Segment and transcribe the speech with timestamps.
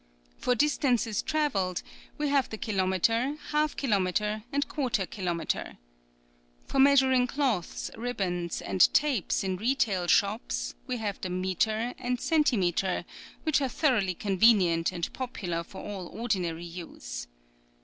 [0.39, 1.83] For distances travelled
[2.17, 5.77] we have the kilometre, half kilometre and quarter kilometre.
[6.65, 13.05] For measuring cloths, ribands and tapes, in retail shops, we have the metre and centimetre,
[13.43, 17.27] which are thor oughly convenient and popular for all or dinary use.